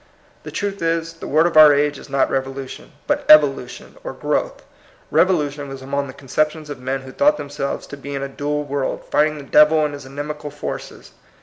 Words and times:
The 0.41 0.49
truth 0.49 0.81
is, 0.81 1.13
the 1.13 1.27
word 1.27 1.45
of 1.45 1.55
our 1.55 1.71
age 1.71 1.99
is 1.99 2.09
not 2.09 2.31
revolution, 2.31 2.93
but 3.05 3.23
evolution 3.29 3.97
or 4.03 4.13
growth. 4.13 4.63
Rev 5.11 5.27
olution 5.27 5.67
was 5.67 5.83
among 5.83 6.07
the 6.07 6.13
conceptions 6.13 6.71
of 6.71 6.79
men 6.79 7.01
who 7.01 7.11
thought 7.11 7.37
themselves 7.37 7.85
to 7.85 7.97
be 7.97 8.15
in 8.15 8.23
a 8.23 8.27
dual 8.27 8.63
world, 8.63 9.05
fighting 9.11 9.37
the 9.37 9.43
Devil 9.43 9.85
and 9.85 9.93
his 9.93 10.07
inimical 10.07 10.49
forces. 10.49 11.11